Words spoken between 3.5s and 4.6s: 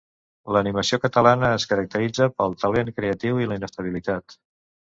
la inestabilitat.